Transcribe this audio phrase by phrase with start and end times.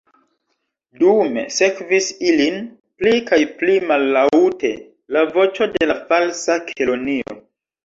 [1.01, 2.57] Dume sekvis ilin
[3.03, 4.73] pli kaj pli mallaŭte
[5.19, 7.41] la voĉo de la Falsa Kelonio.